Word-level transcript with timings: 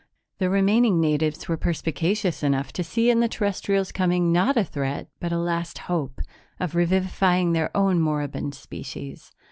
The 0.39 0.49
remaining 0.49 0.99
natives 0.99 1.47
were 1.47 1.57
perspicacious 1.57 2.41
enough 2.41 2.73
to 2.73 2.83
see 2.83 3.11
in 3.11 3.19
the 3.19 3.27
Terrestrials' 3.27 3.91
coming 3.91 4.31
not 4.31 4.57
a 4.57 4.63
threat 4.63 5.09
but 5.19 5.31
a 5.31 5.37
last 5.37 5.77
hope 5.77 6.21
of 6.59 6.73
revivifying 6.73 7.53
their 7.53 7.69
own 7.77 8.01
moribund 8.01 8.55
species. 8.55 9.31